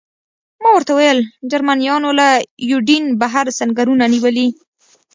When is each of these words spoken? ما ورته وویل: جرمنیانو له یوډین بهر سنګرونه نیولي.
ما 0.61 0.69
ورته 0.73 0.91
وویل: 0.93 1.19
جرمنیانو 1.51 2.09
له 2.19 2.27
یوډین 2.69 3.03
بهر 3.21 3.45
سنګرونه 3.59 4.05
نیولي. 4.13 4.47